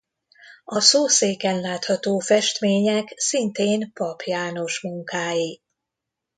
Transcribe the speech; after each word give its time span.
A 0.65 0.79
szószéken 0.79 1.59
látható 1.59 2.19
festmények 2.19 3.13
szintén 3.17 3.91
Pap 3.93 4.21
János 4.21 4.79
munkái. 4.81 5.61